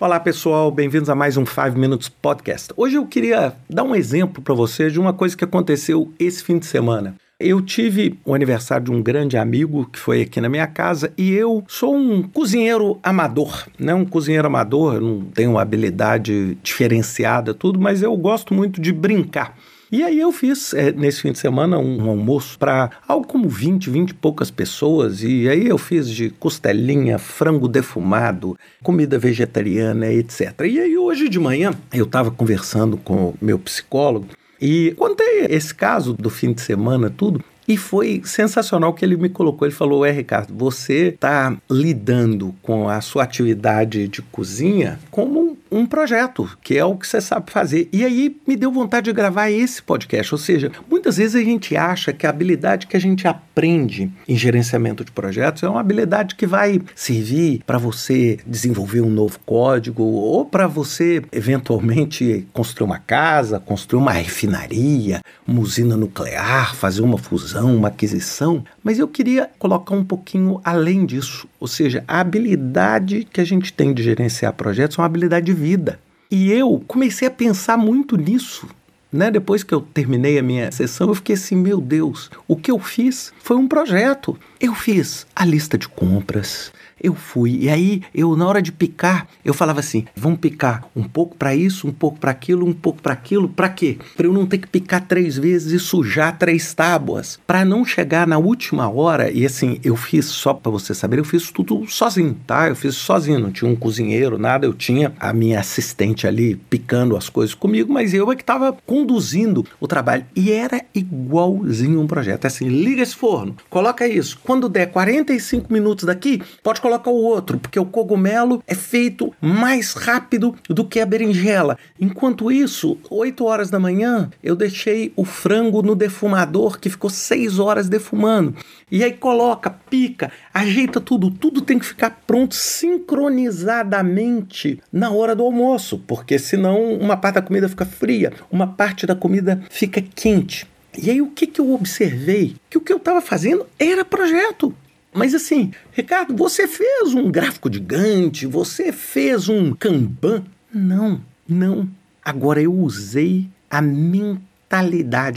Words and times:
Olá 0.00 0.18
pessoal, 0.18 0.70
bem-vindos 0.70 1.10
a 1.10 1.14
mais 1.14 1.36
um 1.36 1.44
5 1.44 1.78
Minutes 1.78 2.08
Podcast. 2.08 2.72
Hoje 2.74 2.96
eu 2.96 3.04
queria 3.06 3.52
dar 3.68 3.82
um 3.82 3.94
exemplo 3.94 4.42
para 4.42 4.54
vocês 4.54 4.94
de 4.94 4.98
uma 4.98 5.12
coisa 5.12 5.36
que 5.36 5.44
aconteceu 5.44 6.10
esse 6.18 6.42
fim 6.42 6.58
de 6.58 6.64
semana. 6.64 7.16
Eu 7.38 7.60
tive 7.60 8.18
o 8.24 8.34
aniversário 8.34 8.86
de 8.86 8.90
um 8.90 9.02
grande 9.02 9.36
amigo 9.36 9.84
que 9.92 9.98
foi 9.98 10.22
aqui 10.22 10.40
na 10.40 10.48
minha 10.48 10.66
casa 10.66 11.12
e 11.18 11.34
eu 11.34 11.62
sou 11.68 11.94
um 11.94 12.22
cozinheiro 12.22 12.98
amador, 13.02 13.66
né? 13.78 13.92
Um 13.92 14.06
cozinheiro 14.06 14.46
amador, 14.46 14.94
eu 14.94 15.00
não 15.02 15.20
tenho 15.20 15.50
uma 15.50 15.60
habilidade 15.60 16.56
diferenciada, 16.62 17.52
tudo, 17.52 17.78
mas 17.78 18.02
eu 18.02 18.16
gosto 18.16 18.54
muito 18.54 18.80
de 18.80 18.94
brincar. 18.94 19.54
E 19.92 20.04
aí 20.04 20.20
eu 20.20 20.30
fiz 20.30 20.72
é, 20.72 20.92
nesse 20.92 21.20
fim 21.20 21.32
de 21.32 21.38
semana 21.38 21.76
um, 21.76 22.04
um 22.04 22.10
almoço 22.10 22.56
para 22.56 22.90
algo 23.08 23.26
como 23.26 23.48
20, 23.48 23.90
20 23.90 24.10
e 24.10 24.14
poucas 24.14 24.48
pessoas. 24.48 25.22
E 25.24 25.48
aí 25.48 25.66
eu 25.66 25.76
fiz 25.76 26.08
de 26.08 26.30
costelinha, 26.30 27.18
frango 27.18 27.66
defumado, 27.66 28.56
comida 28.84 29.18
vegetariana, 29.18 30.06
etc. 30.12 30.60
E 30.60 30.78
aí 30.78 30.96
hoje 30.96 31.28
de 31.28 31.40
manhã 31.40 31.72
eu 31.92 32.04
estava 32.04 32.30
conversando 32.30 32.96
com 32.96 33.30
o 33.30 33.34
meu 33.40 33.58
psicólogo 33.58 34.28
e 34.60 34.94
contei 34.96 35.46
esse 35.48 35.74
caso 35.74 36.12
do 36.12 36.30
fim 36.30 36.52
de 36.52 36.60
semana, 36.60 37.10
tudo. 37.10 37.42
E 37.66 37.76
foi 37.76 38.20
sensacional 38.24 38.92
que 38.92 39.04
ele 39.04 39.16
me 39.16 39.28
colocou. 39.28 39.66
Ele 39.66 39.74
falou: 39.74 40.04
É, 40.04 40.10
Ricardo, 40.10 40.52
você 40.54 41.08
está 41.08 41.56
lidando 41.70 42.54
com 42.62 42.88
a 42.88 43.00
sua 43.00 43.22
atividade 43.22 44.08
de 44.08 44.22
cozinha 44.22 44.98
como 45.10 45.49
um 45.70 45.86
projeto, 45.86 46.48
que 46.62 46.76
é 46.76 46.84
o 46.84 46.96
que 46.96 47.06
você 47.06 47.20
sabe 47.20 47.50
fazer. 47.50 47.88
E 47.92 48.04
aí 48.04 48.36
me 48.46 48.56
deu 48.56 48.72
vontade 48.72 49.04
de 49.04 49.12
gravar 49.12 49.50
esse 49.50 49.82
podcast. 49.82 50.34
Ou 50.34 50.38
seja, 50.38 50.72
muitas 50.88 51.16
vezes 51.16 51.36
a 51.36 51.44
gente 51.44 51.76
acha 51.76 52.12
que 52.12 52.26
a 52.26 52.30
habilidade 52.30 52.86
que 52.86 52.96
a 52.96 53.00
gente 53.00 53.26
aprende 53.28 54.10
em 54.28 54.36
gerenciamento 54.36 55.04
de 55.04 55.12
projetos 55.12 55.62
é 55.62 55.68
uma 55.68 55.80
habilidade 55.80 56.34
que 56.34 56.46
vai 56.46 56.80
servir 56.94 57.62
para 57.66 57.78
você 57.78 58.38
desenvolver 58.46 59.00
um 59.00 59.10
novo 59.10 59.38
código 59.46 60.02
ou 60.02 60.44
para 60.44 60.66
você 60.66 61.22
eventualmente 61.32 62.46
construir 62.52 62.86
uma 62.86 62.98
casa, 62.98 63.60
construir 63.60 64.00
uma 64.00 64.12
refinaria, 64.12 65.20
uma 65.46 65.60
usina 65.60 65.96
nuclear, 65.96 66.74
fazer 66.74 67.02
uma 67.02 67.18
fusão, 67.18 67.76
uma 67.76 67.88
aquisição. 67.88 68.64
Mas 68.82 68.98
eu 68.98 69.08
queria 69.08 69.50
colocar 69.58 69.94
um 69.94 70.04
pouquinho 70.04 70.60
além 70.64 71.04
disso. 71.04 71.48
Ou 71.58 71.68
seja, 71.68 72.02
a 72.08 72.20
habilidade 72.20 73.26
que 73.30 73.40
a 73.40 73.44
gente 73.44 73.72
tem 73.72 73.92
de 73.92 74.02
gerenciar 74.02 74.52
projetos 74.52 74.98
é 74.98 75.00
uma 75.00 75.06
habilidade 75.06 75.52
vida. 75.60 76.00
E 76.30 76.50
eu 76.50 76.82
comecei 76.86 77.28
a 77.28 77.30
pensar 77.30 77.76
muito 77.76 78.16
nisso. 78.16 78.66
Né? 79.12 79.30
Depois 79.30 79.62
que 79.62 79.74
eu 79.74 79.80
terminei 79.80 80.38
a 80.38 80.42
minha 80.42 80.70
sessão, 80.70 81.08
eu 81.08 81.14
fiquei 81.14 81.34
assim: 81.34 81.56
meu 81.56 81.80
Deus, 81.80 82.30
o 82.46 82.56
que 82.56 82.70
eu 82.70 82.78
fiz 82.78 83.32
foi 83.40 83.56
um 83.56 83.68
projeto. 83.68 84.38
Eu 84.60 84.74
fiz 84.74 85.26
a 85.34 85.42
lista 85.42 85.78
de 85.78 85.88
compras, 85.88 86.70
eu 87.02 87.14
fui. 87.14 87.60
E 87.62 87.70
aí, 87.70 88.02
eu 88.14 88.36
na 88.36 88.46
hora 88.46 88.60
de 88.60 88.70
picar, 88.70 89.26
eu 89.42 89.54
falava 89.54 89.80
assim: 89.80 90.04
vamos 90.14 90.38
picar 90.38 90.84
um 90.94 91.02
pouco 91.02 91.34
para 91.34 91.54
isso, 91.54 91.88
um 91.88 91.92
pouco 91.92 92.18
para 92.18 92.30
aquilo, 92.30 92.66
um 92.66 92.72
pouco 92.72 93.00
para 93.00 93.14
aquilo. 93.14 93.48
Para 93.48 93.70
quê? 93.70 93.96
Para 94.16 94.26
eu 94.26 94.32
não 94.32 94.46
ter 94.46 94.58
que 94.58 94.68
picar 94.68 95.06
três 95.06 95.38
vezes 95.38 95.72
e 95.72 95.78
sujar 95.78 96.36
três 96.38 96.74
tábuas. 96.74 97.40
Para 97.46 97.64
não 97.64 97.84
chegar 97.84 98.26
na 98.26 98.36
última 98.36 98.88
hora. 98.88 99.30
E 99.30 99.46
assim, 99.46 99.80
eu 99.82 99.96
fiz 99.96 100.26
só 100.26 100.52
para 100.52 100.70
você 100.70 100.94
saber, 100.94 101.18
eu 101.18 101.24
fiz 101.24 101.50
tudo 101.50 101.86
sozinho, 101.88 102.36
tá? 102.46 102.68
Eu 102.68 102.76
fiz 102.76 102.94
sozinho, 102.96 103.38
não 103.38 103.50
tinha 103.50 103.70
um 103.70 103.76
cozinheiro, 103.76 104.38
nada. 104.38 104.66
Eu 104.66 104.74
tinha 104.74 105.14
a 105.18 105.32
minha 105.32 105.58
assistente 105.58 106.26
ali 106.26 106.54
picando 106.54 107.16
as 107.16 107.30
coisas 107.30 107.54
comigo, 107.54 107.90
mas 107.90 108.12
eu 108.12 108.30
é 108.30 108.36
que 108.36 108.42
estava 108.42 108.76
conduzindo 108.86 109.64
o 109.80 109.88
trabalho. 109.88 110.26
E 110.36 110.52
era 110.52 110.82
igualzinho 110.94 111.98
um 111.98 112.06
projeto. 112.06 112.44
É 112.44 112.48
assim, 112.48 112.68
liga 112.68 113.02
esse 113.02 113.16
forno, 113.16 113.56
coloca 113.70 114.06
isso. 114.06 114.38
Quando 114.50 114.68
der 114.68 114.90
45 114.90 115.72
minutos 115.72 116.04
daqui, 116.04 116.42
pode 116.62 116.80
colocar 116.80 116.90
coloca 116.90 117.08
o 117.08 117.22
outro, 117.22 117.56
porque 117.56 117.78
o 117.78 117.84
cogumelo 117.84 118.60
é 118.66 118.74
feito 118.74 119.32
mais 119.40 119.92
rápido 119.92 120.56
do 120.68 120.84
que 120.84 120.98
a 120.98 121.06
berinjela. 121.06 121.78
Enquanto 122.00 122.50
isso, 122.50 122.98
8 123.08 123.44
horas 123.44 123.70
da 123.70 123.78
manhã, 123.78 124.28
eu 124.42 124.56
deixei 124.56 125.12
o 125.14 125.24
frango 125.24 125.82
no 125.82 125.94
defumador 125.94 126.80
que 126.80 126.90
ficou 126.90 127.08
6 127.08 127.60
horas 127.60 127.88
defumando. 127.88 128.56
E 128.90 129.04
aí 129.04 129.12
coloca, 129.12 129.70
pica, 129.70 130.32
ajeita 130.52 131.00
tudo, 131.00 131.30
tudo 131.30 131.60
tem 131.60 131.78
que 131.78 131.86
ficar 131.86 132.22
pronto 132.26 132.56
sincronizadamente 132.56 134.82
na 134.92 135.12
hora 135.12 135.36
do 135.36 135.44
almoço, 135.44 136.02
porque 136.08 136.40
senão 136.40 136.92
uma 136.94 137.16
parte 137.16 137.36
da 137.36 137.42
comida 137.42 137.68
fica 137.68 137.86
fria, 137.86 138.32
uma 138.50 138.66
parte 138.66 139.06
da 139.06 139.14
comida 139.14 139.62
fica 139.70 140.02
quente. 140.02 140.66
E 140.96 141.10
aí 141.10 141.22
o 141.22 141.30
que, 141.30 141.46
que 141.46 141.60
eu 141.60 141.72
observei? 141.72 142.56
Que 142.68 142.78
o 142.78 142.80
que 142.80 142.92
eu 142.92 142.96
estava 142.96 143.20
fazendo 143.20 143.66
era 143.78 144.04
projeto. 144.04 144.74
Mas 145.12 145.34
assim, 145.34 145.72
Ricardo, 145.92 146.36
você 146.36 146.68
fez 146.68 147.14
um 147.14 147.30
gráfico 147.30 147.68
de 147.68 147.80
Gantt, 147.80 148.46
você 148.46 148.92
fez 148.92 149.48
um 149.48 149.72
Kanban? 149.74 150.44
Não, 150.72 151.20
não. 151.48 151.88
Agora 152.24 152.62
eu 152.62 152.72
usei 152.72 153.48
a 153.68 153.80
mentalidade, 153.82 154.49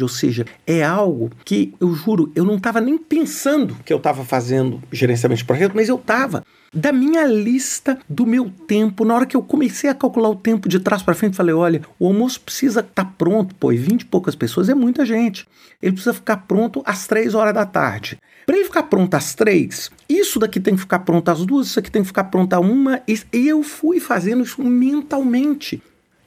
ou 0.02 0.08
seja, 0.08 0.46
é 0.66 0.84
algo 0.84 1.32
que 1.44 1.74
eu 1.80 1.94
juro, 1.96 2.32
eu 2.36 2.46
não 2.46 2.58
estava 2.58 2.80
nem 2.80 2.98
pensando 2.98 3.76
que 3.84 3.92
eu 3.92 3.98
estava 3.98 4.24
fazendo 4.24 4.82
gerenciamento 4.92 5.40
de 5.40 5.46
projeto, 5.46 5.74
mas 5.76 5.90
eu 5.90 5.96
estava 5.96 6.46
da 6.74 6.92
minha 6.92 7.26
lista 7.26 7.98
do 8.08 8.26
meu 8.26 8.52
tempo. 8.68 9.04
Na 9.04 9.16
hora 9.16 9.26
que 9.26 9.36
eu 9.36 9.42
comecei 9.42 9.90
a 9.90 9.94
calcular 9.96 10.30
o 10.30 10.36
tempo 10.36 10.70
de 10.70 10.80
trás 10.80 11.02
para 11.02 11.14
frente, 11.14 11.36
falei: 11.36 11.54
olha, 11.54 11.82
o 12.00 12.08
almoço 12.08 12.42
precisa 12.42 12.82
estar 12.82 13.06
tá 13.06 13.12
pronto, 13.18 13.56
pô, 13.56 13.72
e 13.72 13.78
20 13.78 14.02
e 14.02 14.06
poucas 14.06 14.36
pessoas 14.36 14.70
é 14.70 14.76
muita 14.76 15.06
gente. 15.06 15.48
Ele 15.82 15.94
precisa 15.94 16.14
ficar 16.14 16.38
pronto 16.38 16.82
às 16.86 17.08
3 17.08 17.34
horas 17.34 17.54
da 17.54 17.66
tarde. 17.66 18.18
Para 18.46 18.56
ele 18.56 18.66
ficar 18.66 18.84
pronto 18.84 19.14
às 19.16 19.34
três, 19.34 19.90
isso 20.08 20.38
daqui 20.38 20.60
tem 20.60 20.76
que 20.76 20.82
ficar 20.82 21.00
pronto 21.00 21.30
às 21.30 21.46
duas, 21.46 21.68
isso 21.68 21.80
aqui 21.80 21.90
tem 21.90 22.02
que 22.02 22.10
ficar 22.10 22.26
pronto 22.26 22.54
a 22.54 22.60
uma. 22.60 23.02
E 23.08 23.48
eu 23.48 23.64
fui 23.64 24.00
fazendo 24.00 24.44
isso 24.44 24.62
mentalmente. 24.62 25.82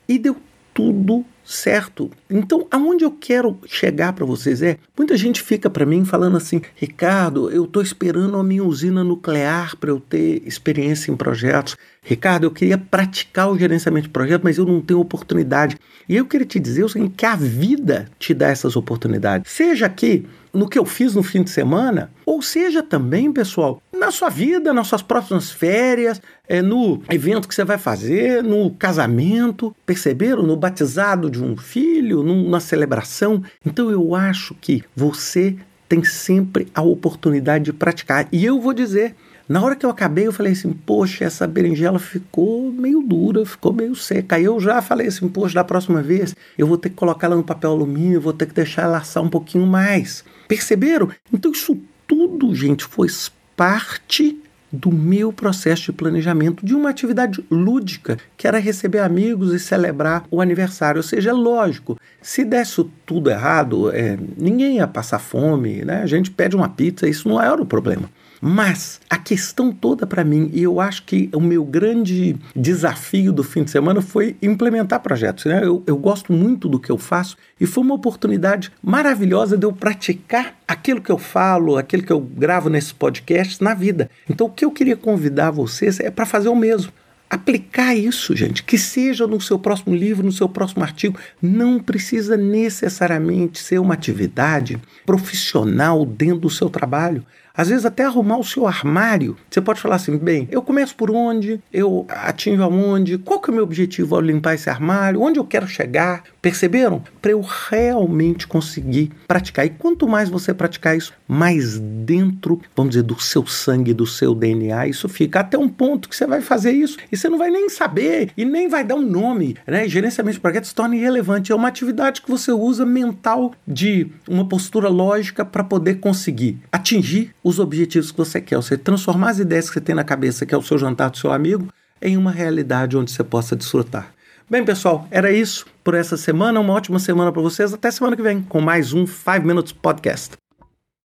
E 0.09 0.19
deu 0.19 0.37
tudo 0.77 1.25
certo. 1.43 2.11
Então, 2.29 2.67
aonde 2.71 3.03
eu 3.03 3.11
quero 3.11 3.59
chegar 3.67 4.13
para 4.13 4.27
vocês 4.27 4.61
é, 4.61 4.77
muita 4.97 5.17
gente 5.17 5.41
fica 5.41 5.71
para 5.71 5.87
mim 5.87 6.05
falando 6.05 6.37
assim, 6.37 6.61
Ricardo, 6.75 7.51
eu 7.51 7.65
estou 7.65 7.81
esperando 7.81 8.37
a 8.37 8.45
minha 8.45 8.63
usina 8.63 9.03
nuclear 9.03 9.75
para 9.77 9.91
eu 9.91 9.99
ter 9.99 10.43
experiência 10.45 11.11
em 11.11 11.17
projetos. 11.17 11.77
Ricardo, 12.03 12.45
eu 12.45 12.51
queria 12.51 12.77
praticar 12.77 13.51
o 13.51 13.59
gerenciamento 13.59 14.09
de 14.09 14.13
projetos, 14.13 14.45
mas 14.45 14.59
eu 14.59 14.67
não 14.67 14.83
tenho 14.83 15.01
oportunidade. 15.01 15.79
E 16.07 16.17
eu 16.17 16.27
queria 16.27 16.47
te 16.47 16.61
dizer 16.61 16.85
o 16.85 16.89
seguinte, 16.89 17.15
que 17.17 17.25
a 17.25 17.37
vida 17.37 18.07
te 18.19 18.35
dá 18.35 18.49
essas 18.49 18.77
oportunidades. 18.77 19.51
Seja 19.51 19.87
aqui 19.87 20.27
no 20.53 20.69
que 20.69 20.79
eu 20.79 20.85
fiz 20.85 21.15
no 21.15 21.23
fim 21.23 21.43
de 21.43 21.51
semana, 21.51 22.11
ou 22.25 22.43
seja 22.43 22.83
também, 22.83 23.33
pessoal, 23.33 23.81
na 23.99 24.11
sua 24.11 24.29
vida, 24.29 24.73
nas 24.73 24.87
suas 24.87 25.03
próximas 25.03 25.51
férias, 25.51 26.21
é, 26.49 26.63
no 26.63 27.03
evento 27.11 27.49
que 27.49 27.55
você 27.55 27.65
vai 27.65 27.79
fazer, 27.79 28.43
no 28.43 28.71
casamento, 28.71 29.75
perceberam? 29.85 30.43
No 30.43 30.57
batizado 30.57 31.31
de 31.31 31.43
um 31.43 31.57
filho, 31.57 32.23
numa 32.23 32.61
celebração. 32.61 33.43
Então 33.65 33.91
eu 33.91 34.15
acho 34.15 34.55
que 34.55 34.85
você 34.95 35.57
tem 35.89 36.05
sempre 36.05 36.69
a 36.75 36.83
oportunidade 36.83 37.65
de 37.65 37.73
praticar. 37.73 38.29
E 38.33 38.45
eu 38.45 38.61
vou 38.61 38.73
dizer, 38.73 39.15
na 39.49 39.63
hora 39.63 39.77
que 39.77 39.87
eu 39.87 39.91
acabei, 39.91 40.27
eu 40.27 40.33
falei 40.33 40.53
assim: 40.53 40.73
Poxa, 40.73 41.25
essa 41.25 41.47
berinjela 41.47 41.99
ficou 41.99 42.73
meio 42.73 43.01
dura, 43.01 43.47
ficou 43.47 43.73
meio 43.73 43.95
seca. 43.95 44.37
Aí 44.37 44.45
eu 44.45 44.59
já 44.61 44.83
falei 44.83 45.07
assim: 45.07 45.29
Poxa, 45.29 45.55
da 45.55 45.65
próxima 45.65 46.03
vez 46.03 46.35
eu 46.59 46.67
vou 46.67 46.77
ter 46.77 46.91
que 46.91 46.97
colocar 46.97 47.29
ela 47.29 47.37
no 47.37 47.45
papel 47.45 47.71
alumínio, 47.71 48.21
vou 48.21 48.33
ter 48.33 48.47
que 48.47 48.55
deixar 48.55 48.83
ela 48.83 48.99
assar 48.99 49.23
um 49.23 49.29
pouquinho 49.29 49.67
mais. 49.67 50.25
Perceberam? 50.49 51.09
Então, 51.33 51.53
isso 51.53 51.79
tudo, 52.07 52.55
gente, 52.55 52.85
foi 52.85 53.09
parte 53.57 54.41
do 54.71 54.93
meu 54.93 55.33
processo 55.33 55.87
de 55.87 55.93
planejamento 55.93 56.65
de 56.65 56.75
uma 56.75 56.91
atividade 56.91 57.43
lúdica, 57.51 58.19
que 58.37 58.47
era 58.47 58.59
receber 58.59 58.99
amigos 58.99 59.53
e 59.53 59.59
celebrar 59.59 60.25
o 60.31 60.41
aniversário. 60.41 60.99
Ou 60.99 61.03
seja, 61.03 61.31
é 61.31 61.33
lógico, 61.33 61.99
se 62.21 62.45
desse 62.45 62.85
tudo 63.05 63.31
errado, 63.31 63.91
é, 63.91 64.19
ninguém 64.37 64.77
ia 64.77 64.87
passar 64.87 65.19
fome, 65.19 65.85
né? 65.85 66.03
A 66.03 66.07
gente 66.07 66.31
pede 66.31 66.57
uma 66.57 66.69
pizza, 66.69 67.09
isso 67.09 67.29
não 67.29 67.41
era 67.41 67.61
o 67.61 67.67
problema. 67.67 68.11
Mas 68.41 69.01
a 69.09 69.17
questão 69.17 69.73
toda 69.73 70.07
para 70.07 70.25
mim, 70.25 70.51
e 70.53 70.63
eu 70.63 70.81
acho 70.81 71.05
que 71.05 71.29
o 71.33 71.41
meu 71.41 71.65
grande 71.65 72.37
desafio 72.55 73.33
do 73.33 73.43
fim 73.43 73.65
de 73.65 73.71
semana 73.71 74.01
foi 74.01 74.37
implementar 74.43 75.01
projetos. 75.01 75.45
Né? 75.47 75.61
Eu, 75.65 75.83
eu 75.87 75.97
gosto 75.97 76.33
muito 76.33 76.69
do 76.69 76.79
que 76.79 76.91
eu 76.91 76.99
faço 76.99 77.37
e 77.61 77.67
foi 77.67 77.83
uma 77.83 77.95
oportunidade 77.95 78.71
maravilhosa 78.83 79.57
de 79.57 79.65
eu 79.65 79.73
praticar 79.73 80.55
aquilo 80.67 81.01
que 81.01 81.11
eu 81.11 81.19
falo, 81.19 81.77
aquilo 81.77 82.03
que 82.03 82.13
eu 82.13 82.21
gravo 82.21 82.69
nesses 82.69 82.93
podcasts 82.93 83.61
na 83.61 83.75
vida. 83.75 84.11
Então, 84.29 84.47
o 84.47 84.51
que 84.51 84.65
eu 84.65 84.71
queria 84.71 84.97
convidar 84.97 85.51
vocês 85.51 86.01
é 86.01 86.11
para 86.11 86.27
fazer 86.27 86.49
o 86.49 86.57
mesmo 86.57 86.93
aplicar 87.29 87.95
isso, 87.95 88.37
gente, 88.37 88.63
que 88.63 88.79
seja 88.79 89.27
no 89.27 89.41
seu 89.41 89.59
próximo 89.59 89.95
livro, 89.95 90.25
no 90.25 90.33
seu 90.33 90.49
próximo 90.49 90.83
artigo, 90.83 91.19
não 91.43 91.79
precisa 91.79 92.37
necessariamente 92.37 93.59
ser 93.59 93.79
uma 93.79 93.95
atividade 93.95 94.81
profissional 95.05 96.05
dentro 96.07 96.41
do 96.41 96.51
seu 96.51 96.71
trabalho. 96.71 97.25
Às 97.57 97.69
vezes 97.69 97.87
até 97.87 98.05
arrumar 98.05 98.39
o 98.39 98.45
seu 98.45 98.67
armário. 98.67 99.37
Você 99.51 99.61
pode 99.61 99.81
falar 99.81 99.97
assim, 99.97 100.17
bem, 100.19 100.49
eu 100.51 100.63
começo 100.63 100.95
por 100.95 101.11
onde? 101.11 101.61
Eu 101.73 102.05
atingo 102.09 102.63
aonde? 102.63 103.19
Qual 103.19 103.41
que 103.41 103.51
é 103.51 103.53
o 103.53 103.55
meu 103.55 103.65
objetivo 103.65 104.15
ao 104.15 104.21
limpar 104.21 104.55
esse 104.55 104.69
armário? 104.69 105.21
Onde 105.21 105.39
eu 105.39 105.45
quero 105.45 105.67
chegar? 105.67 106.23
Perceberam? 106.43 107.03
Para 107.21 107.33
eu 107.33 107.41
realmente 107.41 108.47
conseguir 108.47 109.11
praticar. 109.27 109.67
E 109.67 109.71
quanto 109.71 110.07
mais 110.07 110.29
você 110.29 110.53
praticar 110.53 110.97
isso, 110.97 111.13
mais 111.27 111.79
dentro, 111.79 112.61
vamos 112.77 112.91
dizer, 112.91 113.03
do 113.03 113.21
seu 113.21 113.47
sangue, 113.47 113.95
do 113.95 114.07
seu 114.07 114.35
DNA, 114.35 114.89
isso 114.89 115.09
fica 115.09 115.41
até 115.41 115.59
um 115.59 115.69
ponto 115.69 116.09
que 116.09 116.17
você 116.17 116.27
vai 116.27 116.41
fazer 116.41 116.73
isso 116.73 116.99
e 117.11 117.17
você 117.17 117.29
não 117.29 117.39
vai 117.39 117.51
nem 117.51 117.69
saber 117.69 118.31
e 118.37 118.45
nem 118.45 118.69
vai 118.69 118.85
dar 118.85 118.95
um 118.95 119.03
nome. 119.03 119.57
Né? 119.67 119.89
gerenciamento 119.89 120.35
de 120.35 120.41
projetos 120.41 120.69
se 120.71 120.75
torna 120.75 120.97
irrelevante. 120.97 121.53
É 121.53 121.55
uma 121.55 121.69
atividade 121.69 122.21
que 122.21 122.31
você 122.31 122.53
usa 122.53 122.85
mental 122.85 123.53
de 123.67 124.09
uma 124.29 124.47
postura 124.47 124.89
lógica 124.89 125.45
para 125.45 125.65
poder 125.65 125.97
conseguir 126.01 126.59
atingir 126.71 127.35
os 127.47 127.61
objetivos 127.61 128.11
que 128.11 128.19
você 128.19 128.41
quer. 128.41 128.61
Seja, 128.61 128.77
transformar 128.83 129.31
as 129.31 129.39
ideias 129.39 129.69
que 129.69 129.75
você 129.75 129.81
tem 129.81 129.95
na 129.95 130.03
cabeça, 130.03 130.45
que 130.45 130.53
é 130.53 130.59
o 130.59 130.63
seu 130.63 130.77
jantar 130.77 131.11
do 131.11 131.17
seu 131.17 131.31
amigo, 131.31 131.69
em 132.03 132.17
uma 132.17 132.33
realidade 132.33 132.97
onde 132.97 133.13
você 133.13 133.23
possa 133.23 133.55
desfrutar. 133.55 134.13
Bem, 134.51 134.65
pessoal, 134.65 135.07
era 135.13 135.31
isso 135.31 135.65
por 135.85 135.95
essa 135.95 136.17
semana. 136.17 136.59
Uma 136.59 136.75
ótima 136.75 136.99
semana 136.99 137.31
para 137.31 137.43
vocês. 137.43 137.73
Até 137.73 137.89
semana 137.93 138.17
que 138.17 138.23
vem 138.23 138.43
com 138.43 138.61
mais 138.61 138.93
um 138.93 139.07
5 139.07 139.47
Minutes 139.47 139.73
Podcast. 139.73 140.46